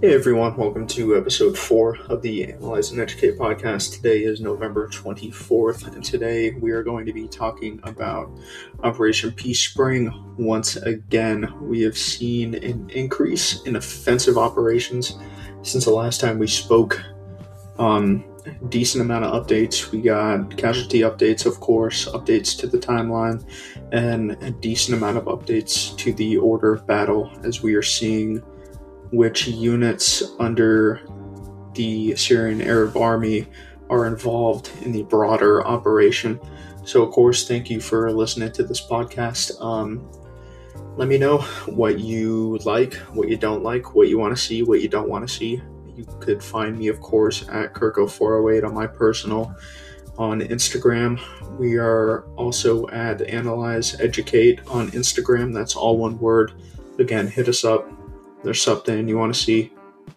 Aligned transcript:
Hey 0.00 0.14
everyone, 0.14 0.56
welcome 0.56 0.86
to 0.86 1.16
episode 1.16 1.58
4 1.58 1.96
of 2.08 2.22
the 2.22 2.52
Analyze 2.52 2.92
and 2.92 3.00
Educate 3.00 3.36
podcast. 3.36 3.96
Today 3.96 4.22
is 4.22 4.40
November 4.40 4.86
24th, 4.86 5.92
and 5.92 6.04
today 6.04 6.52
we 6.52 6.70
are 6.70 6.84
going 6.84 7.04
to 7.04 7.12
be 7.12 7.26
talking 7.26 7.80
about 7.82 8.30
Operation 8.84 9.32
Peace 9.32 9.58
Spring. 9.58 10.36
Once 10.38 10.76
again, 10.76 11.52
we 11.60 11.82
have 11.82 11.98
seen 11.98 12.54
an 12.54 12.88
increase 12.90 13.60
in 13.64 13.74
offensive 13.74 14.38
operations 14.38 15.18
since 15.62 15.86
the 15.86 15.90
last 15.90 16.20
time 16.20 16.38
we 16.38 16.46
spoke. 16.46 17.02
Um, 17.80 18.24
decent 18.68 19.02
amount 19.02 19.24
of 19.24 19.44
updates. 19.44 19.90
We 19.90 20.00
got 20.00 20.56
casualty 20.56 21.00
updates, 21.00 21.44
of 21.44 21.58
course, 21.58 22.06
updates 22.06 22.56
to 22.60 22.68
the 22.68 22.78
timeline, 22.78 23.44
and 23.90 24.40
a 24.44 24.52
decent 24.52 24.96
amount 24.96 25.18
of 25.18 25.24
updates 25.24 25.96
to 25.98 26.12
the 26.12 26.36
order 26.36 26.72
of 26.72 26.86
battle 26.86 27.32
as 27.42 27.64
we 27.64 27.74
are 27.74 27.82
seeing 27.82 28.44
which 29.10 29.46
units 29.46 30.22
under 30.38 31.00
the 31.74 32.14
Syrian 32.16 32.60
Arab 32.60 32.96
Army 32.96 33.46
are 33.90 34.06
involved 34.06 34.70
in 34.82 34.92
the 34.92 35.02
broader 35.04 35.66
operation. 35.66 36.38
So, 36.84 37.02
of 37.02 37.12
course, 37.12 37.46
thank 37.46 37.70
you 37.70 37.80
for 37.80 38.10
listening 38.12 38.52
to 38.52 38.62
this 38.62 38.86
podcast. 38.86 39.60
Um, 39.62 40.10
let 40.96 41.08
me 41.08 41.18
know 41.18 41.38
what 41.66 42.00
you 42.00 42.58
like, 42.64 42.94
what 43.14 43.28
you 43.28 43.36
don't 43.36 43.62
like, 43.62 43.94
what 43.94 44.08
you 44.08 44.18
want 44.18 44.36
to 44.36 44.42
see, 44.42 44.62
what 44.62 44.80
you 44.80 44.88
don't 44.88 45.08
want 45.08 45.26
to 45.26 45.32
see. 45.32 45.62
You 45.94 46.06
could 46.20 46.42
find 46.42 46.78
me, 46.78 46.88
of 46.88 47.00
course, 47.00 47.42
at 47.48 47.74
Kirko408 47.74 48.64
on 48.64 48.74
my 48.74 48.86
personal 48.86 49.54
on 50.16 50.40
Instagram. 50.40 51.20
We 51.58 51.76
are 51.76 52.24
also 52.36 52.88
at 52.88 53.22
Analyze 53.22 53.98
Educate 54.00 54.60
on 54.66 54.90
Instagram. 54.90 55.54
That's 55.54 55.76
all 55.76 55.98
one 55.98 56.18
word. 56.18 56.52
Again, 56.98 57.28
hit 57.28 57.48
us 57.48 57.64
up 57.64 57.88
there's 58.42 58.62
something 58.62 59.08
you 59.08 59.18
want 59.18 59.34
to 59.34 59.40
see, 59.40 59.72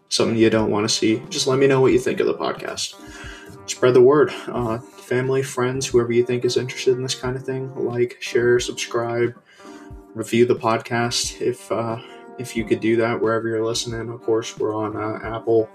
something 0.09 0.37
you 0.37 0.49
don't 0.49 0.71
want 0.71 0.87
to 0.87 0.93
see, 0.93 1.21
just 1.29 1.47
let 1.47 1.59
me 1.59 1.67
know 1.67 1.81
what 1.81 1.91
you 1.91 1.99
think 1.99 2.19
of 2.19 2.27
the 2.27 2.33
podcast. 2.33 2.95
Spread 3.67 3.93
the 3.93 4.01
word. 4.01 4.33
Uh, 4.47 4.79
family, 4.79 5.43
friends, 5.43 5.87
whoever 5.87 6.11
you 6.11 6.25
think 6.25 6.45
is 6.45 6.57
interested 6.57 6.95
in 6.95 7.03
this 7.03 7.15
kind 7.15 7.35
of 7.35 7.43
thing, 7.43 7.73
like, 7.75 8.17
share, 8.19 8.59
subscribe, 8.59 9.35
review 10.13 10.45
the 10.45 10.55
podcast 10.55 11.41
if 11.41 11.71
uh, 11.71 11.97
if 12.37 12.55
you 12.55 12.65
could 12.65 12.79
do 12.79 12.95
that 12.97 13.21
wherever 13.21 13.47
you're 13.47 13.65
listening. 13.65 14.09
Of 14.09 14.21
course, 14.21 14.57
we're 14.57 14.75
on 14.75 14.95
uh, 14.95 15.19
Apple, 15.23 15.69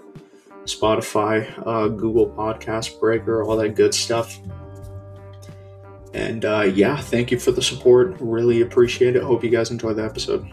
Spotify, 0.65 1.53
uh, 1.67 1.89
Google 1.89 2.29
Podcast 2.29 2.99
Breaker, 3.01 3.43
all 3.43 3.57
that 3.57 3.75
good 3.75 3.95
stuff. 3.95 4.39
And 6.15 6.45
uh, 6.45 6.63
yeah, 6.63 6.97
thank 6.97 7.31
you 7.31 7.39
for 7.39 7.53
the 7.53 7.63
support. 7.63 8.17
Really 8.21 8.63
appreciate 8.63 9.17
it. 9.17 9.23
Hope 9.23 9.45
you 9.45 9.51
guys 9.51 9.71
enjoy 9.71 9.93
the 9.93 10.05
episode. 10.05 10.51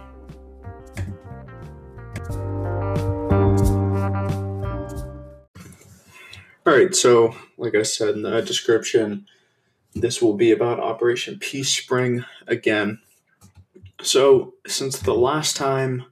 All 6.74 6.80
right, 6.80 6.96
so 6.96 7.36
like 7.56 7.76
I 7.76 7.84
said 7.84 8.16
in 8.16 8.24
the 8.24 8.42
description, 8.42 9.28
this 9.94 10.24
will 10.24 10.34
be 10.34 10.52
about 10.52 10.80
Operation 10.80 11.38
Peace 11.38 11.70
Spring 11.70 12.26
again. 12.48 12.98
So, 14.02 14.56
since 14.66 14.98
the 14.98 15.14
last 15.14 15.56
time 15.56 16.06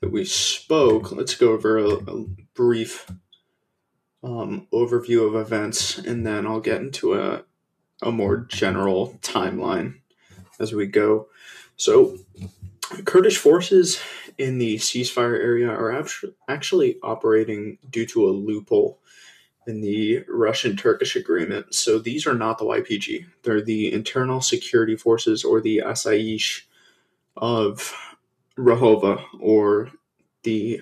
that 0.00 0.10
we 0.10 0.24
spoke, 0.24 1.12
let's 1.12 1.34
go 1.34 1.52
over 1.52 1.76
a, 1.76 1.90
a 1.90 2.24
brief 2.54 3.10
um, 4.24 4.66
overview 4.72 5.26
of 5.26 5.34
events 5.34 5.98
and 5.98 6.26
then 6.26 6.46
I'll 6.46 6.60
get 6.60 6.80
into 6.80 7.12
a, 7.12 7.44
a 8.00 8.10
more 8.10 8.38
general 8.48 9.18
timeline 9.20 9.96
as 10.58 10.72
we 10.72 10.86
go. 10.86 11.28
So, 11.76 12.16
Kurdish 13.04 13.36
forces 13.36 14.00
in 14.38 14.56
the 14.56 14.76
ceasefire 14.76 15.38
area 15.38 15.68
are 15.68 16.02
actually 16.48 16.96
operating 17.02 17.76
due 17.90 18.06
to 18.06 18.26
a 18.26 18.32
loophole 18.32 19.00
in 19.66 19.80
the 19.80 20.24
Russian 20.28 20.76
Turkish 20.76 21.16
agreement. 21.16 21.74
So 21.74 21.98
these 21.98 22.26
are 22.26 22.34
not 22.34 22.58
the 22.58 22.64
YPG, 22.64 23.26
they're 23.42 23.62
the 23.62 23.92
internal 23.92 24.40
security 24.40 24.96
forces 24.96 25.44
or 25.44 25.60
the 25.60 25.82
Asayish 25.84 26.62
of 27.36 27.94
Rojava 28.56 29.22
or 29.40 29.90
the 30.42 30.80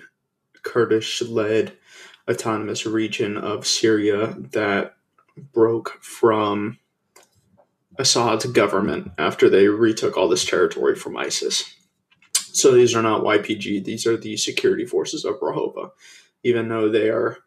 Kurdish 0.61 1.21
led 1.21 1.73
autonomous 2.29 2.85
region 2.85 3.37
of 3.37 3.67
Syria 3.67 4.35
that 4.51 4.95
broke 5.53 5.99
from 6.01 6.77
Assad's 7.97 8.45
government 8.45 9.11
after 9.17 9.49
they 9.49 9.67
retook 9.67 10.17
all 10.17 10.27
this 10.27 10.45
territory 10.45 10.95
from 10.95 11.17
ISIS. 11.17 11.75
So 12.33 12.71
these 12.71 12.95
are 12.95 13.01
not 13.01 13.23
YPG, 13.23 13.83
these 13.83 14.07
are 14.07 14.17
the 14.17 14.37
security 14.37 14.85
forces 14.85 15.25
of 15.25 15.39
Rojava, 15.39 15.91
even 16.43 16.69
though 16.69 16.89
they 16.89 17.09
are 17.09 17.37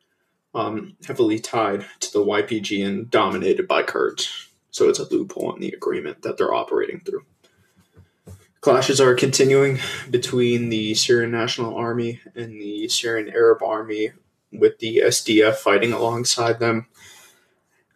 um, 0.59 0.97
heavily 1.07 1.39
tied 1.39 1.87
to 2.01 2.13
the 2.13 2.25
YPG 2.25 2.85
and 2.85 3.09
dominated 3.09 3.69
by 3.69 3.85
Kurds. 3.85 4.49
So 4.73 4.89
it's 4.89 4.99
a 4.99 5.09
loophole 5.09 5.55
in 5.55 5.61
the 5.61 5.71
agreement 5.71 6.23
that 6.23 6.37
they're 6.37 6.53
operating 6.53 7.01
through. 7.01 7.25
Clashes 8.61 9.01
are 9.01 9.15
continuing 9.15 9.79
between 10.11 10.69
the 10.69 10.95
Syrian 10.95 11.31
National 11.31 11.77
Army 11.77 12.21
and 12.35 12.61
the 12.61 12.89
Syrian 12.89 13.29
Arab 13.29 13.63
Army, 13.63 14.11
with 14.53 14.81
the 14.81 15.03
SDF 15.05 15.55
fighting 15.55 15.93
alongside 15.93 16.59
them, 16.59 16.87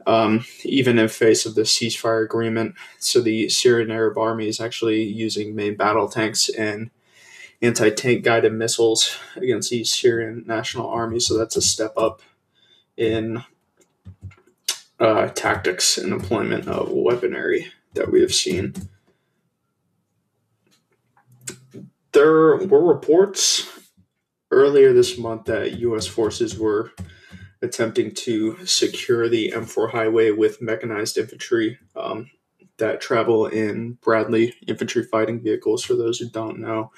um, 0.06 0.44
even 0.64 1.00
in 1.00 1.08
face 1.08 1.44
of 1.44 1.56
the 1.56 1.62
ceasefire 1.62 2.24
agreement. 2.24 2.76
So 3.00 3.20
the 3.20 3.48
Syrian 3.48 3.90
Arab 3.90 4.16
Army 4.18 4.46
is 4.46 4.60
actually 4.60 5.02
using 5.02 5.56
main 5.56 5.76
battle 5.76 6.08
tanks 6.08 6.48
and 6.48 6.90
anti-tank 7.60 8.22
guided 8.22 8.52
missiles 8.52 9.16
against 9.36 9.70
the 9.70 9.82
Syrian 9.82 10.44
National 10.46 10.88
Army. 10.88 11.18
So 11.18 11.36
that's 11.36 11.56
a 11.56 11.62
step 11.62 11.94
up 11.96 12.22
in 13.02 13.42
uh, 15.00 15.26
tactics 15.28 15.98
and 15.98 16.12
employment 16.12 16.68
of 16.68 16.88
weaponry 16.88 17.66
that 17.94 18.12
we 18.12 18.20
have 18.20 18.32
seen. 18.32 18.74
There 22.12 22.56
were 22.58 22.86
reports 22.86 23.68
earlier 24.52 24.92
this 24.92 25.18
month 25.18 25.46
that 25.46 25.78
U.S. 25.80 26.06
forces 26.06 26.56
were 26.56 26.92
attempting 27.60 28.12
to 28.12 28.64
secure 28.66 29.28
the 29.28 29.52
M4 29.52 29.90
highway 29.90 30.30
with 30.30 30.62
mechanized 30.62 31.18
infantry 31.18 31.78
um, 31.96 32.30
that 32.76 33.00
travel 33.00 33.46
in 33.46 33.98
Bradley 34.02 34.54
infantry 34.68 35.02
fighting 35.02 35.40
vehicles. 35.40 35.84
For 35.84 35.94
those 35.94 36.18
who 36.18 36.28
don't 36.28 36.60
know, 36.60 36.92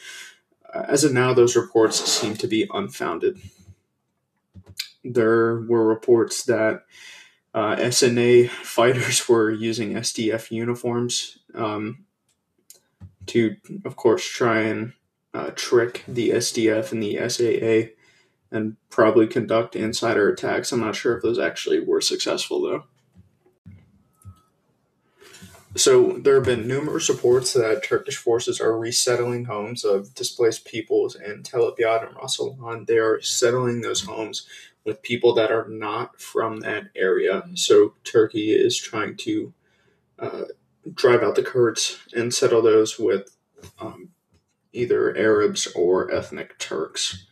as 0.75 1.05
of 1.05 1.13
now, 1.15 1.33
those 1.33 1.57
reports 1.57 2.05
seem 2.05 2.35
to 2.35 2.47
be 2.47 2.69
unfounded 2.75 3.41
there 5.05 5.61
were 5.61 5.87
reports 5.87 6.45
that 6.45 6.85
uh, 7.53 7.77
SNA 7.77 8.49
fighters 8.63 9.29
were 9.29 9.51
using 9.51 9.95
SDF 9.95 10.51
uniforms 10.51 11.39
um, 11.55 12.05
to, 13.27 13.57
of 13.85 13.97
course, 13.97 14.27
try 14.27 14.61
and 14.61 14.93
uh, 15.33 15.51
trick 15.55 16.05
the 16.07 16.31
SDF 16.31 16.93
and 16.93 17.03
the 17.03 17.29
SAA 17.29 17.93
and 18.51 18.77
probably 18.89 19.27
conduct 19.27 19.75
insider 19.75 20.29
attacks. 20.29 20.73
I'm 20.73 20.81
not 20.81 20.97
sure 20.97 21.17
if 21.17 21.23
those 21.23 21.39
actually 21.39 21.81
were 21.81 22.01
successful, 22.01 22.63
though. 22.63 22.85
So 25.77 26.19
there 26.19 26.37
have 26.37 26.45
been 26.45 26.69
numerous 26.69 27.09
reports 27.09 27.53
that 27.55 27.83
Turkish 27.83 28.17
forces 28.17 28.61
are 28.61 28.79
resettling 28.79 29.47
homes 29.47 29.85
of 29.85 30.15
displaced 30.15 30.65
peoples 30.65 31.17
in 31.17 31.43
Tel 31.43 31.67
Abyad 31.67 32.05
and 32.05 32.15
Ras 32.15 32.39
They 32.87 32.99
are 32.99 33.21
settling 33.21 33.81
those 33.81 34.03
homes 34.03 34.47
with 34.85 35.03
people 35.03 35.35
that 35.35 35.51
are 35.51 35.67
not 35.69 36.21
from 36.21 36.61
that 36.61 36.85
area. 36.95 37.43
So 37.55 37.95
Turkey 38.05 38.53
is 38.53 38.77
trying 38.77 39.17
to 39.19 39.53
uh, 40.19 40.45
drive 40.93 41.23
out 41.23 41.35
the 41.35 41.43
Kurds 41.43 41.99
and 42.15 42.33
settle 42.33 42.63
those 42.63 42.99
with 42.99 43.37
um, 43.81 44.11
either 44.73 45.17
Arabs 45.17 45.67
or 45.75 46.13
ethnic 46.13 46.59
Turks. 46.59 47.27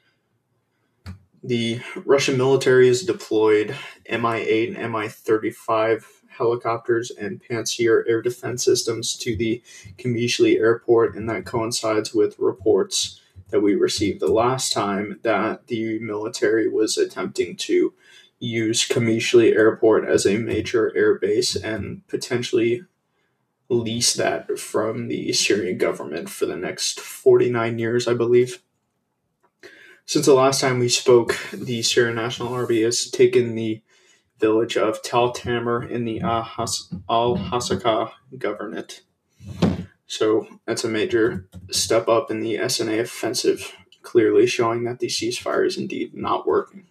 The 1.44 1.80
Russian 2.04 2.36
military 2.36 2.86
has 2.86 3.02
deployed 3.02 3.76
Mi 4.08 4.40
8 4.40 4.76
and 4.76 4.92
Mi 4.92 5.08
35 5.08 6.22
helicopters 6.28 7.10
and 7.10 7.42
Pantsir 7.42 8.04
air 8.08 8.22
defense 8.22 8.64
systems 8.64 9.16
to 9.18 9.36
the 9.36 9.62
Qamishli 9.98 10.56
airport, 10.56 11.16
and 11.16 11.28
that 11.28 11.44
coincides 11.44 12.14
with 12.14 12.38
reports 12.38 13.20
that 13.52 13.60
we 13.60 13.74
received 13.74 14.20
the 14.20 14.32
last 14.32 14.72
time 14.72 15.20
that 15.22 15.68
the 15.68 16.00
military 16.00 16.68
was 16.68 16.98
attempting 16.98 17.54
to 17.56 17.94
use 18.40 18.88
Qamishli 18.88 19.54
Airport 19.54 20.04
as 20.08 20.26
a 20.26 20.38
major 20.38 20.92
air 20.96 21.14
base 21.14 21.54
and 21.54 22.06
potentially 22.08 22.82
lease 23.68 24.14
that 24.14 24.58
from 24.58 25.06
the 25.08 25.32
Syrian 25.32 25.78
government 25.78 26.28
for 26.28 26.46
the 26.46 26.56
next 26.56 26.98
49 26.98 27.78
years, 27.78 28.08
I 28.08 28.14
believe. 28.14 28.62
Since 30.06 30.26
the 30.26 30.34
last 30.34 30.60
time 30.60 30.78
we 30.78 30.88
spoke, 30.88 31.38
the 31.52 31.82
Syrian 31.82 32.16
National 32.16 32.52
Army 32.52 32.82
has 32.82 33.08
taken 33.08 33.54
the 33.54 33.82
village 34.40 34.76
of 34.76 35.02
Tal 35.02 35.32
Tamr 35.32 35.88
in 35.88 36.04
the 36.04 36.20
Al 36.20 36.44
Hasaka 36.44 38.10
governorate. 38.36 39.02
So 40.12 40.46
that's 40.66 40.84
a 40.84 40.90
major 40.90 41.48
step 41.70 42.06
up 42.06 42.30
in 42.30 42.40
the 42.40 42.56
SNA 42.56 43.00
offensive 43.00 43.74
clearly 44.02 44.46
showing 44.46 44.84
that 44.84 44.98
the 44.98 45.06
ceasefire 45.06 45.66
is 45.66 45.78
indeed 45.78 46.14
not 46.14 46.46
working. 46.46 46.84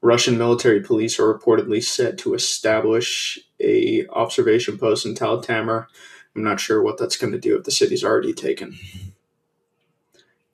Russian 0.00 0.38
military 0.38 0.80
police 0.80 1.20
are 1.20 1.38
reportedly 1.38 1.84
set 1.84 2.16
to 2.20 2.32
establish 2.32 3.38
a 3.60 4.06
observation 4.08 4.78
post 4.78 5.04
in 5.04 5.14
Tal 5.14 5.42
Tamer. 5.42 5.88
I'm 6.34 6.42
not 6.42 6.58
sure 6.58 6.82
what 6.82 6.96
that's 6.96 7.18
going 7.18 7.34
to 7.34 7.38
do 7.38 7.58
if 7.58 7.64
the 7.64 7.70
city's 7.70 8.02
already 8.02 8.32
taken. 8.32 8.78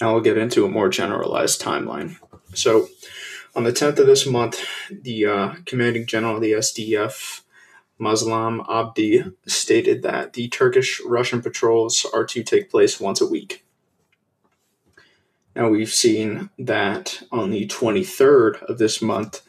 Now 0.01 0.15
we'll 0.15 0.23
get 0.23 0.37
into 0.37 0.65
a 0.65 0.69
more 0.69 0.89
generalized 0.89 1.63
timeline. 1.63 2.17
So, 2.55 2.89
on 3.55 3.63
the 3.63 3.73
10th 3.73 4.01
of 4.01 4.07
this 4.07 4.27
month, 4.27 4.67
the 4.91 5.27
uh, 5.27 5.55
commanding 5.65 6.07
general 6.07 6.35
of 6.35 6.43
the 6.43 6.53
SDF, 6.55 7.43
Mazloum 8.01 8.65
Abdi, 8.69 9.25
stated 9.47 10.03
that 10.03 10.35
the 10.35 10.49
Turkish 10.49 11.01
Russian 11.05 11.43
patrols 11.43 12.07
are 12.13 12.25
to 12.27 12.43
take 12.43 12.71
place 12.71 13.01
once 13.01 13.21
a 13.21 13.27
week. 13.27 13.65
Now, 15.57 15.69
we've 15.69 15.93
seen 15.93 16.51
that 16.59 17.23
on 17.33 17.51
the 17.51 17.67
23rd 17.67 18.63
of 18.63 18.79
this 18.79 19.03
month, 19.03 19.43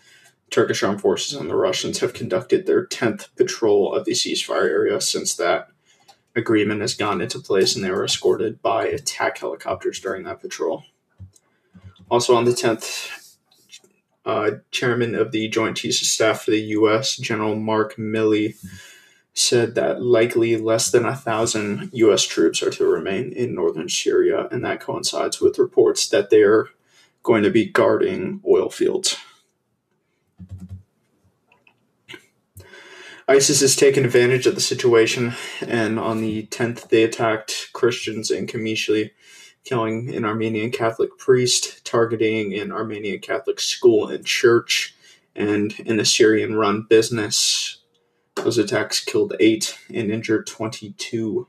Turkish 0.49 0.81
armed 0.81 1.01
forces 1.01 1.39
and 1.39 1.47
the 1.49 1.55
Russians 1.55 1.99
have 1.99 2.13
conducted 2.13 2.65
their 2.65 2.85
10th 2.87 3.27
patrol 3.35 3.93
of 3.93 4.05
the 4.05 4.13
ceasefire 4.13 4.67
area 4.67 4.99
since 4.99 5.35
that 5.35 5.69
agreement 6.35 6.81
has 6.81 6.95
gone 6.95 7.21
into 7.21 7.39
place, 7.39 7.75
and 7.75 7.85
they 7.85 7.91
were 7.91 8.03
escorted 8.03 8.61
by 8.63 8.87
attack 8.87 9.37
helicopters 9.37 9.99
during 9.99 10.23
that 10.23 10.41
patrol. 10.41 10.83
Also 12.09 12.35
on 12.35 12.45
the 12.45 12.51
10th, 12.51 13.28
uh, 14.25 14.51
chairman 14.71 15.15
of 15.15 15.31
the 15.31 15.47
Joint 15.47 15.77
Chiefs 15.77 16.01
of 16.01 16.07
Staff 16.07 16.43
for 16.43 16.51
the 16.51 16.61
U.S., 16.61 17.17
General 17.17 17.55
Mark 17.55 17.95
Milley, 17.95 18.55
said 19.33 19.75
that 19.75 20.01
likely 20.01 20.57
less 20.57 20.91
than 20.91 21.05
a 21.05 21.15
thousand 21.15 21.89
U.S. 21.93 22.23
troops 22.23 22.61
are 22.61 22.69
to 22.71 22.85
remain 22.85 23.31
in 23.31 23.55
northern 23.55 23.89
Syria, 23.89 24.47
and 24.51 24.63
that 24.65 24.81
coincides 24.81 25.39
with 25.39 25.59
reports 25.59 26.09
that 26.09 26.29
they 26.29 26.41
are 26.41 26.67
going 27.23 27.43
to 27.43 27.49
be 27.49 27.65
guarding 27.65 28.41
oil 28.47 28.69
fields. 28.69 29.17
ISIS 33.27 33.61
has 33.61 33.75
taken 33.75 34.05
advantage 34.05 34.47
of 34.47 34.55
the 34.55 34.61
situation, 34.61 35.33
and 35.61 35.99
on 35.99 36.19
the 36.19 36.47
10th, 36.47 36.89
they 36.89 37.03
attacked 37.03 37.69
Christians 37.73 38.31
in 38.31 38.47
Qamishli, 38.47 39.11
killing 39.69 40.15
an 40.15 40.25
Armenian 40.25 40.71
Catholic 40.71 41.15
priest, 41.19 41.85
targeting 41.85 42.57
an 42.57 42.71
Armenian 42.71 43.19
Catholic 43.19 43.59
school 43.59 44.07
and 44.07 44.25
church, 44.25 44.95
and 45.35 45.79
an 45.85 45.99
Assyrian 45.99 46.55
run 46.55 46.87
business. 46.89 47.77
Those 48.35 48.57
attacks 48.57 48.99
killed 48.99 49.35
eight 49.39 49.77
and 49.93 50.09
injured 50.09 50.47
22. 50.47 51.47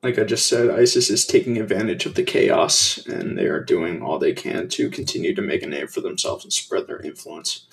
Like 0.00 0.16
I 0.16 0.22
just 0.22 0.46
said, 0.46 0.70
ISIS 0.70 1.10
is 1.10 1.26
taking 1.26 1.58
advantage 1.58 2.06
of 2.06 2.14
the 2.14 2.22
chaos, 2.22 3.04
and 3.06 3.36
they 3.36 3.46
are 3.46 3.64
doing 3.64 4.00
all 4.00 4.20
they 4.20 4.32
can 4.32 4.68
to 4.68 4.90
continue 4.90 5.34
to 5.34 5.42
make 5.42 5.64
a 5.64 5.66
name 5.66 5.88
for 5.88 6.00
themselves 6.02 6.44
and 6.44 6.52
spread 6.52 6.86
their 6.86 7.00
influence 7.00 7.66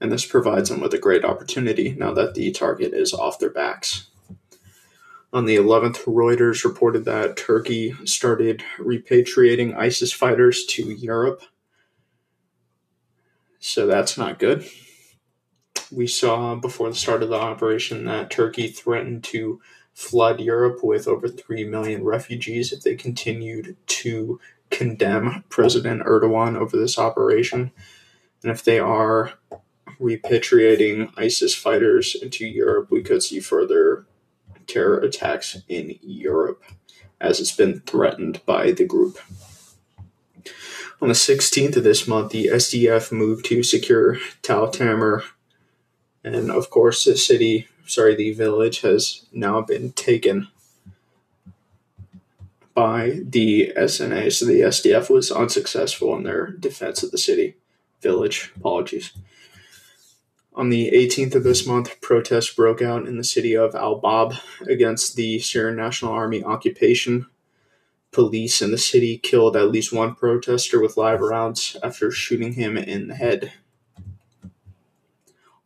and 0.00 0.12
this 0.12 0.26
provides 0.26 0.68
them 0.68 0.80
with 0.80 0.92
a 0.92 0.98
great 0.98 1.24
opportunity 1.24 1.94
now 1.96 2.12
that 2.12 2.34
the 2.34 2.50
target 2.50 2.92
is 2.92 3.14
off 3.14 3.38
their 3.38 3.50
backs. 3.50 4.08
On 5.34 5.46
the 5.46 5.56
11th, 5.56 6.04
Reuters 6.04 6.64
reported 6.64 7.04
that 7.06 7.36
Turkey 7.36 7.92
started 8.04 8.62
repatriating 8.78 9.76
ISIS 9.76 10.12
fighters 10.12 10.64
to 10.66 10.84
Europe. 10.84 11.42
So 13.58 13.84
that's 13.84 14.16
not 14.16 14.38
good. 14.38 14.64
We 15.90 16.06
saw 16.06 16.54
before 16.54 16.88
the 16.88 16.94
start 16.94 17.24
of 17.24 17.30
the 17.30 17.34
operation 17.34 18.04
that 18.04 18.30
Turkey 18.30 18.68
threatened 18.68 19.24
to 19.24 19.60
flood 19.92 20.38
Europe 20.38 20.84
with 20.84 21.08
over 21.08 21.26
3 21.26 21.64
million 21.64 22.04
refugees 22.04 22.72
if 22.72 22.82
they 22.82 22.94
continued 22.94 23.76
to 23.86 24.38
condemn 24.70 25.42
President 25.48 26.02
Erdogan 26.04 26.56
over 26.56 26.76
this 26.76 26.96
operation. 26.96 27.72
And 28.44 28.52
if 28.52 28.62
they 28.62 28.78
are 28.78 29.32
repatriating 30.00 31.12
ISIS 31.16 31.56
fighters 31.56 32.14
into 32.14 32.46
Europe, 32.46 32.92
we 32.92 33.02
could 33.02 33.24
see 33.24 33.40
further 33.40 34.06
terror 34.66 34.98
attacks 34.98 35.58
in 35.68 35.98
Europe, 36.02 36.62
as 37.20 37.40
it's 37.40 37.54
been 37.54 37.80
threatened 37.80 38.40
by 38.46 38.72
the 38.72 38.84
group. 38.84 39.18
On 41.00 41.08
the 41.08 41.14
16th 41.14 41.76
of 41.76 41.84
this 41.84 42.06
month, 42.06 42.32
the 42.32 42.46
SDF 42.46 43.12
moved 43.12 43.44
to 43.46 43.62
secure 43.62 44.18
Tal 44.42 44.70
Tamer, 44.70 45.24
and 46.22 46.50
of 46.50 46.70
course, 46.70 47.04
the 47.04 47.16
city, 47.16 47.68
sorry, 47.86 48.14
the 48.14 48.32
village 48.32 48.80
has 48.80 49.26
now 49.32 49.60
been 49.60 49.92
taken 49.92 50.48
by 52.74 53.20
the 53.22 53.72
SNA. 53.76 54.32
So 54.32 54.46
the 54.46 54.60
SDF 54.60 55.10
was 55.10 55.30
unsuccessful 55.30 56.16
in 56.16 56.24
their 56.24 56.48
defense 56.48 57.02
of 57.02 57.10
the 57.10 57.18
city, 57.18 57.56
village. 58.00 58.52
Apologies. 58.56 59.12
On 60.56 60.68
the 60.68 60.92
18th 60.92 61.34
of 61.34 61.42
this 61.42 61.66
month, 61.66 62.00
protests 62.00 62.54
broke 62.54 62.80
out 62.80 63.08
in 63.08 63.16
the 63.16 63.24
city 63.24 63.56
of 63.56 63.74
Al 63.74 63.96
Bab 63.96 64.34
against 64.68 65.16
the 65.16 65.40
Syrian 65.40 65.76
National 65.76 66.12
Army 66.12 66.44
occupation. 66.44 67.26
Police 68.12 68.62
in 68.62 68.70
the 68.70 68.78
city 68.78 69.18
killed 69.18 69.56
at 69.56 69.72
least 69.72 69.92
one 69.92 70.14
protester 70.14 70.80
with 70.80 70.96
live 70.96 71.20
rounds 71.20 71.76
after 71.82 72.12
shooting 72.12 72.52
him 72.52 72.76
in 72.76 73.08
the 73.08 73.16
head. 73.16 73.52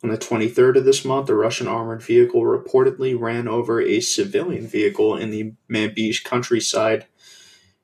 On 0.02 0.08
the 0.08 0.17
23rd 0.17 0.79
of 0.79 0.85
this 0.87 1.05
month, 1.05 1.29
a 1.29 1.34
Russian 1.34 1.69
armored 1.69 2.02
vehicle 2.02 2.41
reportedly 2.41 3.19
ran 3.19 3.46
over 3.46 3.82
a 3.82 4.00
civilian 4.00 4.67
vehicle 4.67 5.17
in 5.17 5.31
the 5.31 5.52
Manbij 5.70 6.25
countryside, 6.25 7.05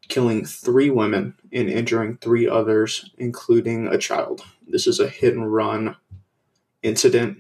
killing 0.09 0.47
three 0.47 0.89
women 0.89 1.35
and 1.53 1.69
injuring 1.69 2.17
three 2.17 2.49
others, 2.49 3.11
including 3.19 3.89
a 3.89 3.99
child. 3.99 4.43
This 4.67 4.87
is 4.87 5.01
a 5.01 5.09
hit 5.09 5.35
and 5.35 5.53
run 5.53 5.97
incident 6.85 7.39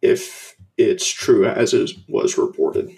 if 0.00 0.56
it's 0.78 1.08
true 1.08 1.46
as 1.46 1.74
it 1.74 1.90
was 2.08 2.38
reported. 2.38 2.96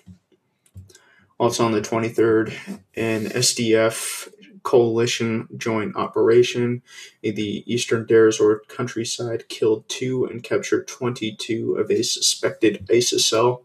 Also 1.38 1.64
on 1.64 1.72
the 1.72 1.80
23rd, 1.80 2.52
an 2.94 3.26
SDF 3.26 4.28
coalition 4.64 5.48
joint 5.56 5.96
operation 5.96 6.82
in 7.22 7.34
the 7.36 7.64
eastern 7.72 8.04
Deir 8.04 8.28
ez-Zor 8.28 8.62
countryside 8.68 9.48
killed 9.48 9.88
two 9.88 10.24
and 10.24 10.42
captured 10.42 10.86
22 10.88 11.76
of 11.76 11.90
a 11.90 12.02
suspected 12.02 12.86
ISIS 12.92 13.26
cell. 13.26 13.64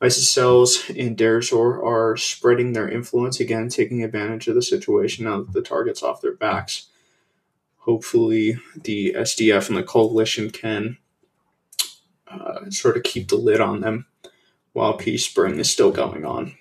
ISIS 0.00 0.30
cells 0.30 0.88
in 0.90 1.14
Deir 1.16 1.38
ez-Zor 1.38 1.82
are 1.84 2.16
spreading 2.16 2.74
their 2.74 2.88
influence 2.88 3.40
again, 3.40 3.68
taking 3.68 4.04
advantage 4.04 4.46
of 4.46 4.54
the 4.54 4.62
situation 4.62 5.24
now 5.24 5.40
that 5.40 5.52
the 5.52 5.62
target's 5.62 6.02
off 6.02 6.20
their 6.20 6.36
backs. 6.36 6.88
Hopefully, 7.78 8.58
the 8.76 9.14
SDF 9.16 9.68
and 9.68 9.76
the 9.76 9.82
coalition 9.82 10.50
can 10.50 10.98
uh, 12.30 12.70
sort 12.70 12.96
of 12.96 13.02
keep 13.02 13.28
the 13.28 13.36
lid 13.36 13.60
on 13.60 13.80
them 13.80 14.06
while 14.72 14.94
Peace 14.94 15.24
Spring 15.24 15.58
is 15.58 15.70
still 15.70 15.90
going 15.90 16.24
on. 16.24 16.54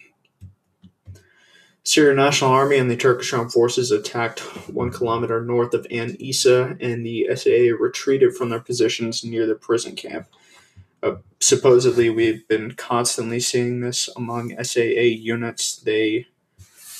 Syrian 1.83 2.17
National 2.17 2.51
Army 2.51 2.77
and 2.77 2.91
the 2.91 2.95
Turkish 2.95 3.33
Armed 3.33 3.51
Forces 3.51 3.89
attacked 3.89 4.41
one 4.69 4.91
kilometer 4.91 5.43
north 5.43 5.73
of 5.73 5.87
Ain 5.89 6.15
Issa, 6.19 6.77
and 6.79 7.05
the 7.05 7.27
SAA 7.35 7.75
retreated 7.79 8.35
from 8.35 8.49
their 8.49 8.59
positions 8.59 9.23
near 9.23 9.47
the 9.47 9.55
prison 9.55 9.95
camp. 9.95 10.27
Uh, 11.01 11.15
supposedly, 11.39 12.09
we've 12.09 12.47
been 12.47 12.73
constantly 12.73 13.39
seeing 13.39 13.79
this 13.79 14.09
among 14.15 14.53
SAA 14.63 15.09
units. 15.17 15.77
They 15.77 16.27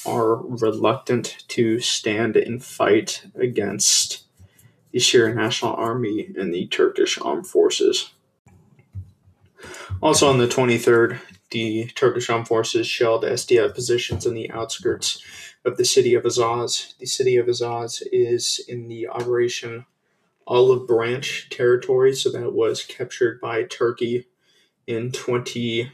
are 0.06 0.38
reluctant 0.38 1.44
to 1.50 1.80
stand 1.80 2.36
and 2.36 2.64
fight 2.64 3.24
against 3.36 4.24
the 4.92 5.00
Syrian 5.00 5.38
National 5.38 5.76
Army 5.76 6.34
and 6.38 6.54
the 6.54 6.68
Turkish 6.68 7.20
Armed 7.20 7.46
Forces. 7.46 8.12
Also 10.02 10.30
on 10.30 10.38
the 10.38 10.48
23rd, 10.48 11.20
the 11.52 11.88
Turkish 11.88 12.30
armed 12.30 12.48
forces 12.48 12.88
shelled 12.88 13.24
SDF 13.24 13.76
positions 13.76 14.26
in 14.26 14.34
the 14.34 14.50
outskirts 14.52 15.22
of 15.66 15.76
the 15.76 15.84
city 15.84 16.14
of 16.14 16.24
Azaz. 16.24 16.98
The 17.00 17.06
city 17.06 17.36
of 17.36 17.48
Azaz 17.48 18.02
is 18.12 18.64
in 18.68 18.88
the 18.88 19.10
Operation 19.10 19.86
Olive 20.48 20.88
Branch 20.88 21.50
territory, 21.50 22.16
so 22.16 22.32
that 22.32 22.54
was 22.54 22.84
captured 22.84 23.42
by 23.42 23.64
Turkey 23.64 24.28
in 24.88 25.12
20 25.12 25.92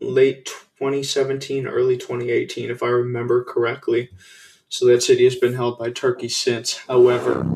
late 0.00 0.46
2017, 0.78 1.66
early 1.66 1.98
2018, 1.98 2.70
if 2.70 2.82
I 2.82 2.88
remember 2.88 3.44
correctly. 3.44 4.10
So 4.70 4.86
that 4.86 5.02
city 5.02 5.24
has 5.24 5.36
been 5.36 5.54
held 5.54 5.78
by 5.78 5.90
Turkey 5.90 6.28
since. 6.28 6.78
However, 6.88 7.46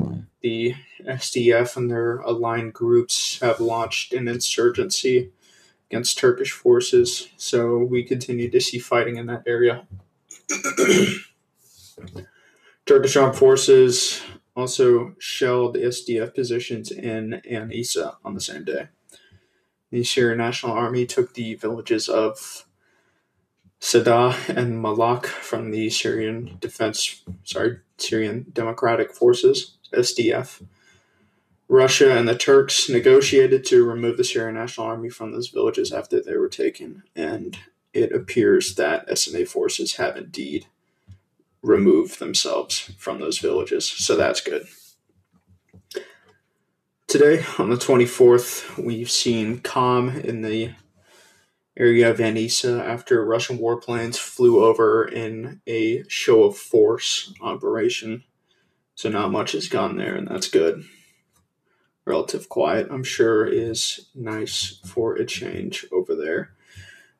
the 0.41 0.75
SDF 1.03 1.75
and 1.75 1.89
their 1.89 2.17
aligned 2.17 2.73
groups 2.73 3.39
have 3.39 3.59
launched 3.59 4.13
an 4.13 4.27
insurgency 4.27 5.31
against 5.89 6.17
Turkish 6.17 6.51
forces, 6.51 7.29
so 7.37 7.77
we 7.77 8.03
continue 8.03 8.49
to 8.49 8.59
see 8.59 8.79
fighting 8.79 9.17
in 9.17 9.27
that 9.27 9.43
area. 9.45 9.87
Turkish 12.85 13.15
armed 13.15 13.35
forces 13.35 14.21
also 14.55 15.15
shelled 15.19 15.75
SDF 15.75 16.33
positions 16.33 16.91
in 16.91 17.41
Ain 17.45 17.71
Issa 17.71 18.17
on 18.23 18.33
the 18.33 18.41
same 18.41 18.63
day. 18.63 18.89
The 19.91 20.03
Syrian 20.03 20.37
National 20.37 20.73
Army 20.73 21.05
took 21.05 21.33
the 21.33 21.55
villages 21.55 22.09
of 22.09 22.65
Sadr 23.79 24.35
and 24.49 24.81
Malak 24.81 25.25
from 25.25 25.71
the 25.71 25.89
Syrian 25.89 26.57
Defense, 26.59 27.23
sorry, 27.43 27.79
Syrian 27.97 28.47
Democratic 28.51 29.13
Forces, 29.13 29.77
SDF. 29.93 30.61
Russia 31.67 32.15
and 32.15 32.27
the 32.27 32.37
Turks 32.37 32.89
negotiated 32.89 33.65
to 33.65 33.83
remove 33.83 34.17
the 34.17 34.23
Syrian 34.23 34.55
National 34.55 34.87
Army 34.87 35.09
from 35.09 35.31
those 35.31 35.49
villages 35.49 35.91
after 35.91 36.21
they 36.21 36.37
were 36.37 36.49
taken, 36.49 37.03
and 37.15 37.57
it 37.93 38.11
appears 38.11 38.75
that 38.75 39.07
SNA 39.07 39.47
forces 39.47 39.95
have 39.95 40.15
indeed 40.15 40.67
removed 41.63 42.19
themselves 42.19 42.91
from 42.97 43.19
those 43.19 43.39
villages, 43.39 43.87
so 43.87 44.15
that's 44.15 44.41
good. 44.41 44.67
Today, 47.07 47.43
on 47.57 47.69
the 47.69 47.77
24th, 47.77 48.77
we've 48.77 49.09
seen 49.09 49.59
calm 49.59 50.09
in 50.09 50.41
the 50.41 50.71
area 51.77 52.09
of 52.09 52.21
Ain 52.21 52.37
Issa 52.37 52.83
after 52.83 53.23
Russian 53.23 53.57
warplanes 53.57 54.17
flew 54.17 54.63
over 54.63 55.05
in 55.07 55.61
a 55.67 56.03
show 56.07 56.43
of 56.43 56.57
force 56.57 57.33
operation. 57.41 58.23
So, 58.95 59.09
not 59.09 59.31
much 59.31 59.53
has 59.53 59.67
gone 59.67 59.97
there, 59.97 60.15
and 60.15 60.27
that's 60.27 60.47
good. 60.47 60.85
Relative 62.05 62.49
quiet, 62.49 62.87
I'm 62.91 63.03
sure, 63.03 63.45
is 63.45 64.07
nice 64.13 64.79
for 64.85 65.15
a 65.15 65.25
change 65.25 65.85
over 65.91 66.15
there. 66.15 66.51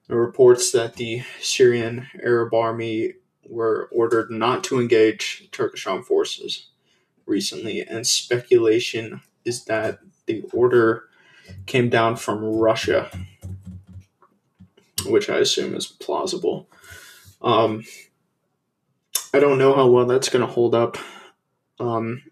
The 0.07 0.15
reports 0.15 0.71
that 0.71 0.95
the 0.95 1.23
Syrian 1.41 2.07
Arab 2.23 2.53
army 2.53 3.13
were 3.47 3.89
ordered 3.91 4.29
not 4.29 4.63
to 4.65 4.79
engage 4.79 5.49
Turkish 5.51 5.87
armed 5.87 6.05
forces 6.05 6.67
recently, 7.25 7.81
and 7.81 8.05
speculation 8.05 9.21
is 9.43 9.65
that 9.65 9.99
the 10.27 10.43
order 10.53 11.05
came 11.65 11.89
down 11.89 12.15
from 12.15 12.43
Russia 12.43 13.09
which 15.05 15.29
I 15.29 15.37
assume 15.37 15.75
is 15.75 15.87
plausible. 15.87 16.67
Um, 17.41 17.83
I 19.33 19.39
don't 19.39 19.57
know 19.57 19.75
how 19.75 19.87
well 19.87 20.05
that's 20.05 20.29
going 20.29 20.45
to 20.45 20.51
hold 20.51 20.73
up. 20.75 20.97
Um, 21.79 22.23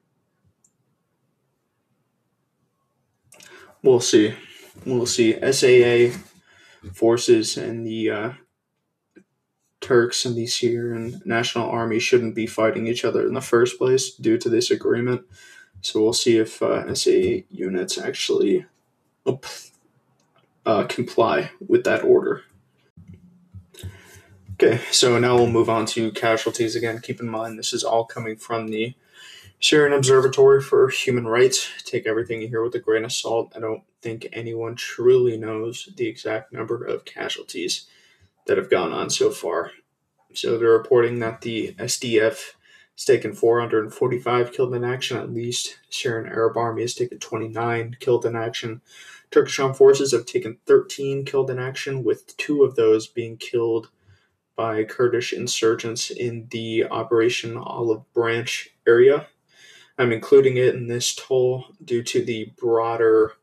we'll 3.83 3.99
see. 3.99 4.33
We'll 4.85 5.05
see. 5.05 5.33
SAA 5.51 6.17
forces 6.93 7.57
and 7.57 7.85
the 7.85 8.09
uh, 8.09 8.31
Turks 9.81 10.25
and 10.25 10.35
the 10.35 10.47
Syrian 10.47 11.21
National 11.25 11.69
Army 11.69 11.99
shouldn't 11.99 12.35
be 12.35 12.47
fighting 12.47 12.87
each 12.87 13.03
other 13.03 13.27
in 13.27 13.33
the 13.33 13.41
first 13.41 13.77
place 13.77 14.11
due 14.11 14.37
to 14.37 14.49
this 14.49 14.71
agreement. 14.71 15.25
So 15.81 16.01
we'll 16.01 16.13
see 16.13 16.37
if 16.37 16.61
uh, 16.61 16.95
SAA 16.95 17.43
units 17.49 17.97
actually 17.97 18.65
uh, 20.65 20.85
comply 20.85 21.51
with 21.65 21.83
that 21.83 22.03
order. 22.03 22.43
Okay, 24.53 24.79
so 24.91 25.19
now 25.19 25.35
we'll 25.35 25.47
move 25.47 25.69
on 25.69 25.85
to 25.87 26.11
casualties 26.11 26.75
again. 26.75 27.01
Keep 27.01 27.19
in 27.19 27.27
mind, 27.27 27.59
this 27.59 27.73
is 27.73 27.83
all 27.83 28.05
coming 28.05 28.37
from 28.37 28.69
the 28.69 28.93
Syrian 29.63 29.93
Observatory 29.93 30.61
for 30.61 30.89
Human 30.89 31.25
Rights. 31.25 31.69
Take 31.85 32.05
everything 32.05 32.41
you 32.41 32.49
hear 32.49 32.61
with 32.61 32.75
a 32.75 32.79
grain 32.79 33.05
of 33.05 33.13
salt. 33.13 33.53
I 33.55 33.61
don't 33.61 33.83
think 34.01 34.27
anyone 34.33 34.75
truly 34.75 35.37
knows 35.37 35.87
the 35.95 36.05
exact 36.05 36.51
number 36.51 36.83
of 36.83 37.05
casualties 37.05 37.85
that 38.45 38.57
have 38.57 38.69
gone 38.69 38.91
on 38.91 39.09
so 39.09 39.31
far. 39.31 39.71
So 40.33 40.57
they're 40.57 40.67
reporting 40.67 41.19
that 41.19 41.39
the 41.39 41.75
SDF 41.79 42.55
has 42.97 43.05
taken 43.05 43.31
445 43.31 44.51
killed 44.51 44.75
in 44.75 44.83
action, 44.83 45.15
at 45.15 45.31
least. 45.31 45.79
Syrian 45.89 46.29
Arab 46.29 46.57
Army 46.57 46.81
has 46.81 46.93
taken 46.93 47.19
29 47.19 47.95
killed 48.01 48.25
in 48.25 48.35
action. 48.35 48.81
Turkish 49.31 49.57
armed 49.59 49.77
forces 49.77 50.11
have 50.11 50.25
taken 50.25 50.57
13 50.65 51.23
killed 51.23 51.49
in 51.49 51.57
action, 51.57 52.03
with 52.03 52.35
two 52.35 52.65
of 52.65 52.75
those 52.75 53.07
being 53.07 53.37
killed 53.37 53.87
by 54.57 54.83
Kurdish 54.83 55.31
insurgents 55.31 56.11
in 56.11 56.47
the 56.51 56.83
Operation 56.83 57.55
Olive 57.55 58.03
Branch 58.13 58.69
area. 58.85 59.27
I'm 59.97 60.11
including 60.11 60.57
it 60.57 60.75
in 60.75 60.87
this 60.87 61.13
toll 61.13 61.65
due 61.83 62.03
to 62.03 62.23
the 62.23 62.51
broader 62.57 63.33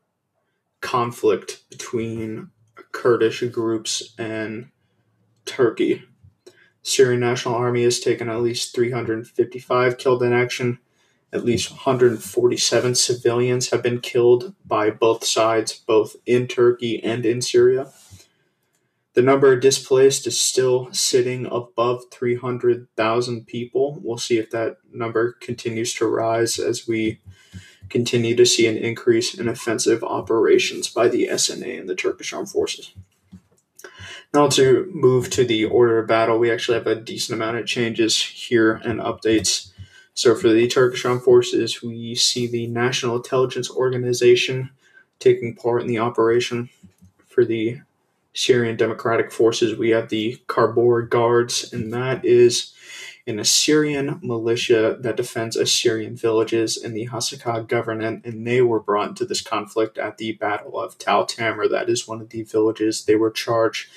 conflict 0.81 1.63
between 1.69 2.49
Kurdish 2.91 3.41
groups 3.43 4.13
and 4.17 4.69
Turkey. 5.45 6.03
Syrian 6.83 7.19
National 7.19 7.55
Army 7.55 7.83
has 7.83 7.99
taken 7.99 8.27
at 8.27 8.41
least 8.41 8.75
355 8.75 9.97
killed 9.97 10.23
in 10.23 10.33
action. 10.33 10.79
At 11.31 11.45
least 11.45 11.71
147 11.71 12.95
civilians 12.95 13.69
have 13.69 13.81
been 13.81 14.01
killed 14.01 14.53
by 14.65 14.89
both 14.89 15.23
sides, 15.23 15.73
both 15.73 16.17
in 16.25 16.47
Turkey 16.47 17.01
and 17.01 17.25
in 17.25 17.41
Syria. 17.41 17.93
The 19.13 19.21
number 19.21 19.57
displaced 19.57 20.25
is 20.25 20.39
still 20.39 20.87
sitting 20.93 21.45
above 21.45 22.05
300,000 22.11 23.45
people. 23.45 23.99
We'll 24.01 24.17
see 24.17 24.37
if 24.37 24.49
that 24.51 24.77
number 24.91 25.33
continues 25.33 25.93
to 25.95 26.07
rise 26.07 26.57
as 26.57 26.87
we 26.87 27.19
continue 27.89 28.35
to 28.37 28.45
see 28.45 28.67
an 28.67 28.77
increase 28.77 29.33
in 29.33 29.49
offensive 29.49 30.01
operations 30.01 30.87
by 30.87 31.09
the 31.09 31.27
SNA 31.27 31.81
and 31.81 31.89
the 31.89 31.95
Turkish 31.95 32.31
armed 32.31 32.49
forces. 32.49 32.93
Now, 34.33 34.47
to 34.47 34.89
move 34.93 35.29
to 35.31 35.43
the 35.43 35.65
order 35.65 35.99
of 35.99 36.07
battle, 36.07 36.39
we 36.39 36.49
actually 36.49 36.77
have 36.77 36.87
a 36.87 36.95
decent 36.95 37.35
amount 37.35 37.57
of 37.57 37.65
changes 37.65 38.23
here 38.23 38.75
and 38.85 39.01
updates. 39.01 39.73
So, 40.13 40.35
for 40.35 40.47
the 40.47 40.69
Turkish 40.69 41.03
armed 41.03 41.23
forces, 41.23 41.81
we 41.83 42.15
see 42.15 42.47
the 42.47 42.67
National 42.67 43.17
Intelligence 43.17 43.69
Organization 43.69 44.69
taking 45.19 45.53
part 45.53 45.81
in 45.81 45.87
the 45.89 45.99
operation. 45.99 46.69
For 47.27 47.43
the 47.43 47.81
Syrian 48.33 48.77
Democratic 48.77 49.31
Forces, 49.31 49.77
we 49.77 49.89
have 49.89 50.09
the 50.09 50.41
Khabour 50.47 51.09
Guards, 51.09 51.71
and 51.73 51.93
that 51.93 52.23
is 52.23 52.73
an 53.27 53.39
Assyrian 53.39 54.19
militia 54.23 54.97
that 54.99 55.17
defends 55.17 55.55
Assyrian 55.55 56.15
villages 56.15 56.77
in 56.77 56.93
the 56.93 57.07
Hasakah 57.07 57.67
Governorate, 57.67 58.25
and 58.25 58.47
they 58.47 58.61
were 58.61 58.79
brought 58.79 59.09
into 59.09 59.25
this 59.25 59.41
conflict 59.41 59.97
at 59.97 60.17
the 60.17 60.33
Battle 60.33 60.79
of 60.79 60.97
Tal 60.97 61.25
Tamr. 61.25 61.69
That 61.69 61.89
is 61.89 62.07
one 62.07 62.21
of 62.21 62.29
the 62.29 62.43
villages 62.43 63.05
they 63.05 63.15
were 63.15 63.31
charged 63.31 63.89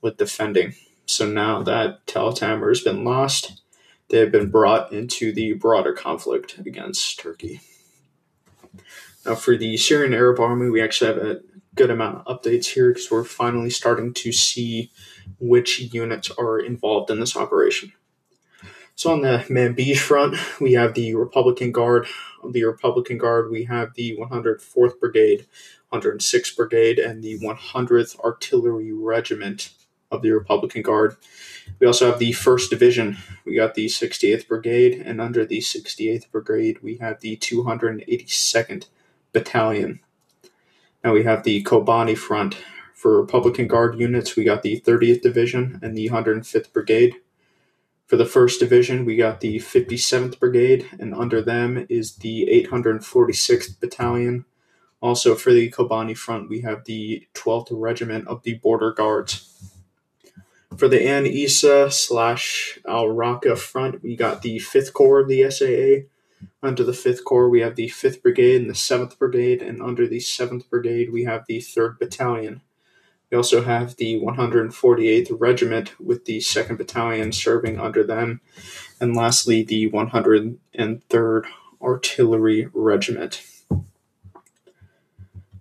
with 0.00 0.16
defending. 0.16 0.74
So 1.04 1.26
now 1.26 1.62
that 1.62 2.06
Tal 2.06 2.32
Tamr 2.32 2.68
has 2.68 2.80
been 2.80 3.04
lost, 3.04 3.60
they 4.08 4.18
have 4.18 4.32
been 4.32 4.50
brought 4.50 4.92
into 4.92 5.32
the 5.32 5.52
broader 5.54 5.92
conflict 5.92 6.58
against 6.58 7.18
Turkey. 7.20 7.60
Now, 9.26 9.34
for 9.34 9.56
the 9.56 9.76
Syrian 9.76 10.14
Arab 10.14 10.40
Army, 10.40 10.70
we 10.70 10.80
actually 10.80 11.12
have 11.12 11.22
a 11.22 11.40
good 11.74 11.90
amount 11.90 12.26
of 12.26 12.42
updates 12.42 12.66
here 12.66 12.88
because 12.92 13.10
we're 13.10 13.24
finally 13.24 13.70
starting 13.70 14.12
to 14.14 14.32
see 14.32 14.90
which 15.38 15.80
units 15.92 16.30
are 16.32 16.58
involved 16.58 17.10
in 17.10 17.20
this 17.20 17.36
operation. 17.36 17.92
So 18.94 19.12
on 19.12 19.22
the 19.22 19.44
Manbij 19.48 19.96
front, 19.96 20.36
we 20.60 20.74
have 20.74 20.94
the 20.94 21.14
Republican 21.14 21.72
Guard. 21.72 22.06
Of 22.42 22.52
the 22.52 22.64
Republican 22.64 23.18
Guard, 23.18 23.50
we 23.50 23.64
have 23.64 23.94
the 23.94 24.16
104th 24.16 24.98
Brigade, 24.98 25.46
106th 25.92 26.56
Brigade, 26.56 26.98
and 26.98 27.22
the 27.22 27.38
100th 27.38 28.18
Artillery 28.20 28.92
Regiment 28.92 29.70
of 30.10 30.22
the 30.22 30.30
Republican 30.32 30.82
Guard. 30.82 31.16
We 31.78 31.86
also 31.86 32.10
have 32.10 32.18
the 32.18 32.32
1st 32.32 32.70
Division. 32.70 33.16
We 33.44 33.54
got 33.54 33.74
the 33.74 33.86
68th 33.86 34.48
Brigade, 34.48 35.00
and 35.04 35.20
under 35.20 35.46
the 35.46 35.60
68th 35.60 36.30
Brigade, 36.30 36.82
we 36.82 36.96
have 36.96 37.20
the 37.20 37.36
282nd 37.36 38.86
Battalion. 39.32 40.00
Now 41.02 41.14
we 41.14 41.24
have 41.24 41.44
the 41.44 41.62
Kobani 41.62 42.16
front. 42.16 42.56
For 42.94 43.18
Republican 43.18 43.66
Guard 43.66 43.98
units, 43.98 44.36
we 44.36 44.44
got 44.44 44.62
the 44.62 44.80
30th 44.80 45.22
Division 45.22 45.78
and 45.82 45.96
the 45.96 46.10
105th 46.10 46.72
Brigade. 46.72 47.16
For 48.06 48.16
the 48.16 48.24
1st 48.24 48.58
Division, 48.58 49.04
we 49.06 49.16
got 49.16 49.40
the 49.40 49.58
57th 49.58 50.38
Brigade, 50.38 50.86
and 50.98 51.14
under 51.14 51.40
them 51.40 51.86
is 51.88 52.16
the 52.16 52.46
846th 52.70 53.80
Battalion. 53.80 54.44
Also, 55.00 55.34
for 55.34 55.52
the 55.52 55.70
Kobani 55.70 56.14
front, 56.14 56.50
we 56.50 56.60
have 56.60 56.84
the 56.84 57.26
12th 57.34 57.68
Regiment 57.70 58.28
of 58.28 58.42
the 58.42 58.54
Border 58.54 58.92
Guards. 58.92 59.72
For 60.76 60.88
the 60.88 61.02
Ain 61.02 61.24
Issa 61.24 61.90
slash 61.90 62.78
Al 62.86 63.06
Raqqa 63.06 63.56
front, 63.56 64.02
we 64.02 64.16
got 64.16 64.42
the 64.42 64.58
5th 64.58 64.92
Corps 64.92 65.20
of 65.20 65.28
the 65.28 65.50
SAA, 65.50 66.06
under 66.62 66.84
the 66.84 66.92
5th 66.92 67.24
Corps, 67.24 67.48
we 67.48 67.60
have 67.60 67.76
the 67.76 67.88
5th 67.88 68.22
Brigade 68.22 68.60
and 68.60 68.70
the 68.70 68.74
7th 68.74 69.18
Brigade, 69.18 69.62
and 69.62 69.82
under 69.82 70.06
the 70.06 70.18
7th 70.18 70.68
Brigade, 70.68 71.10
we 71.10 71.24
have 71.24 71.44
the 71.46 71.58
3rd 71.58 71.98
Battalion. 71.98 72.60
We 73.30 73.36
also 73.36 73.62
have 73.62 73.96
the 73.96 74.20
148th 74.20 75.36
Regiment 75.38 75.98
with 76.00 76.24
the 76.24 76.38
2nd 76.38 76.76
Battalion 76.76 77.32
serving 77.32 77.78
under 77.78 78.02
them, 78.02 78.40
and 79.00 79.16
lastly, 79.16 79.62
the 79.62 79.88
103rd 79.90 81.44
Artillery 81.80 82.68
Regiment. 82.74 83.42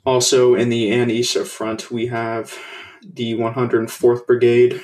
Also, 0.06 0.56
in 0.56 0.70
the 0.70 0.91
Ain 0.91 1.10
Issa 1.10 1.46
front, 1.46 1.91
we 1.91 2.08
have 2.08 2.58
the 3.06 3.36
104th 3.36 4.25
Brigade 4.25 4.82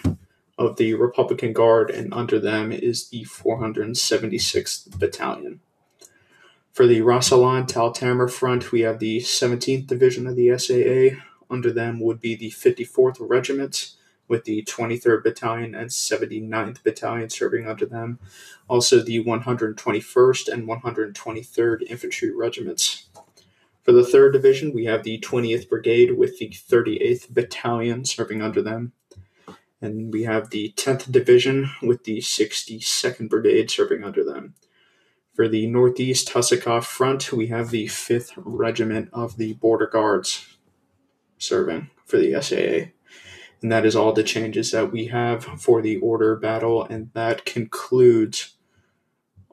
of 0.58 0.78
the 0.78 0.94
Republican 0.94 1.52
Guard, 1.52 1.90
and 1.90 2.14
under 2.14 2.40
them 2.40 2.72
is 2.72 3.10
the 3.10 3.24
476th 3.24 4.98
Battalion. 5.00 5.60
For 6.76 6.88
the 6.88 7.00
Al 7.00 7.22
Tal 7.22 7.94
Tamr 7.94 8.30
front, 8.30 8.74
we 8.74 8.82
have 8.82 9.00
the 9.00 9.20
17th 9.20 9.88
Division 9.88 10.28
of 10.28 10.36
the 10.36 10.58
SAA. 10.58 11.22
Under 11.50 11.72
them 11.72 12.02
would 12.02 12.20
be 12.20 12.36
the 12.36 12.52
54th 12.52 13.16
Regiment 13.22 13.92
with 14.28 14.44
the 14.44 14.62
23rd 14.64 15.24
Battalion 15.24 15.74
and 15.74 15.90
79th 15.90 16.84
Battalion 16.84 17.30
serving 17.30 17.66
under 17.66 17.86
them. 17.86 18.20
Also, 18.68 19.02
the 19.02 19.24
121st 19.24 20.50
and 20.50 20.68
123rd 20.68 21.84
Infantry 21.84 22.36
Regiments. 22.36 23.08
For 23.84 23.94
the 23.94 24.02
3rd 24.02 24.34
Division, 24.34 24.74
we 24.74 24.84
have 24.84 25.04
the 25.04 25.18
20th 25.20 25.70
Brigade 25.70 26.18
with 26.18 26.40
the 26.40 26.50
38th 26.50 27.34
Battalion 27.34 28.04
serving 28.04 28.42
under 28.42 28.62
them. 28.62 28.92
And 29.80 30.12
we 30.12 30.24
have 30.24 30.50
the 30.50 30.74
10th 30.76 31.10
Division 31.10 31.70
with 31.82 32.04
the 32.04 32.18
62nd 32.18 33.30
Brigade 33.30 33.72
serving 33.72 34.04
under 34.04 34.26
them. 34.26 34.56
For 35.36 35.50
the 35.50 35.68
Northeast 35.68 36.30
Hasakah 36.30 36.82
Front, 36.86 37.34
we 37.34 37.48
have 37.48 37.70
the 37.70 37.88
5th 37.88 38.32
Regiment 38.38 39.10
of 39.12 39.36
the 39.36 39.52
Border 39.56 39.86
Guards 39.86 40.58
serving 41.38 41.90
for 42.06 42.18
the 42.18 42.42
SAA. 42.42 42.92
And 43.62 43.70
that 43.70 43.86
is 43.86 43.98
all 43.98 44.14
the 44.14 44.24
changes 44.24 44.72
that 44.72 44.94
we 44.94 45.08
have 45.08 45.44
for 45.44 45.82
the 45.82 45.98
order 45.98 46.38
battle, 46.38 46.86
and 46.86 47.10
that 47.16 47.44
concludes 47.44 48.56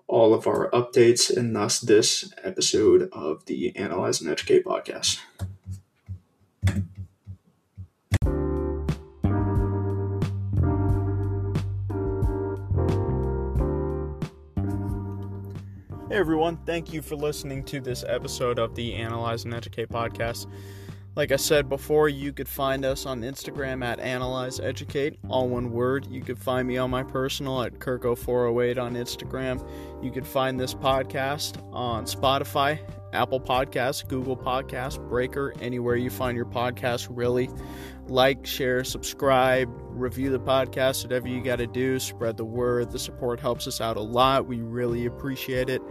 all 0.06 0.32
of 0.34 0.46
our 0.46 0.70
updates 0.70 1.36
and 1.36 1.56
thus 1.56 1.80
this 1.80 2.32
episode 2.44 3.08
of 3.10 3.44
the 3.46 3.74
Analyze 3.74 4.20
and 4.20 4.30
Educate 4.30 4.64
podcast. 4.64 5.18
Everyone, 16.22 16.56
thank 16.66 16.92
you 16.92 17.02
for 17.02 17.16
listening 17.16 17.64
to 17.64 17.80
this 17.80 18.04
episode 18.06 18.60
of 18.60 18.76
the 18.76 18.94
Analyze 18.94 19.44
and 19.44 19.52
Educate 19.52 19.88
podcast. 19.88 20.46
Like 21.16 21.32
I 21.32 21.36
said 21.36 21.68
before, 21.68 22.08
you 22.08 22.32
could 22.32 22.46
find 22.46 22.84
us 22.84 23.06
on 23.06 23.22
Instagram 23.22 23.84
at 23.84 23.98
Analyze 23.98 24.60
Educate, 24.60 25.18
all 25.28 25.48
one 25.48 25.72
word. 25.72 26.06
You 26.06 26.22
could 26.22 26.38
find 26.38 26.68
me 26.68 26.76
on 26.76 26.90
my 26.90 27.02
personal 27.02 27.60
at 27.62 27.80
Kirko408 27.80 28.80
on 28.80 28.94
Instagram. 28.94 29.68
You 30.00 30.12
could 30.12 30.24
find 30.24 30.60
this 30.60 30.74
podcast 30.74 31.60
on 31.74 32.04
Spotify, 32.04 32.78
Apple 33.12 33.40
Podcasts, 33.40 34.06
Google 34.06 34.36
Podcasts, 34.36 34.98
Breaker, 35.08 35.54
anywhere 35.60 35.96
you 35.96 36.10
find 36.10 36.36
your 36.36 36.46
podcast, 36.46 37.08
really. 37.10 37.50
Like, 38.08 38.46
share, 38.46 38.84
subscribe, 38.84 39.68
review 39.90 40.30
the 40.30 40.40
podcast, 40.40 41.04
whatever 41.04 41.28
you 41.28 41.42
got 41.42 41.56
to 41.56 41.66
do. 41.66 41.98
Spread 41.98 42.36
the 42.36 42.44
word. 42.44 42.90
The 42.90 42.98
support 42.98 43.40
helps 43.40 43.66
us 43.66 43.80
out 43.80 43.96
a 43.96 44.00
lot. 44.00 44.46
We 44.46 44.60
really 44.60 45.06
appreciate 45.06 45.70
it. 45.70 45.82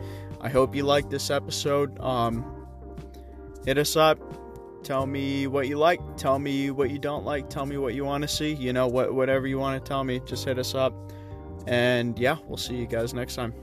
I 0.42 0.50
hope 0.50 0.76
you 0.76 0.84
like 0.84 1.10
this 1.10 1.30
episode. 1.30 2.00
Um, 2.00 2.68
hit 3.66 3.78
us 3.78 3.96
up 3.96 4.20
Tell 4.84 5.06
me 5.06 5.48
what 5.48 5.68
you 5.68 5.78
like. 5.78 6.00
Tell 6.18 6.40
me 6.40 6.72
what 6.72 6.90
you 6.90 6.98
don't 6.98 7.24
like. 7.24 7.50
Tell 7.50 7.66
me 7.66 7.78
what 7.78 7.94
you 7.94 8.04
want 8.04 8.24
to 8.24 8.28
see. 8.28 8.54
You 8.54 8.74
know, 8.74 8.88
what 8.88 9.14
whatever 9.14 9.48
you 9.48 9.60
want 9.60 9.84
to 9.84 9.88
tell 9.88 10.04
me, 10.04 10.22
just 10.26 10.46
hit 10.46 10.58
us 10.58 10.74
up. 10.74 10.94
And 11.68 12.18
yeah, 12.18 12.38
we'll 12.48 12.58
see 12.58 12.76
you 12.76 12.88
guys 12.88 13.14
next 13.14 13.36
time. 13.36 13.54